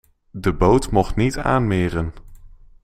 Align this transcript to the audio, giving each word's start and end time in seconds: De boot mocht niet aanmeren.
De 0.31 0.53
boot 0.53 0.91
mocht 0.91 1.15
niet 1.15 1.37
aanmeren. 1.37 2.13